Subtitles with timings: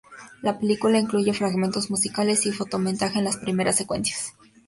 [0.41, 4.33] La película incluye fragmentos musicales y fotomontaje en las primeras secuencias.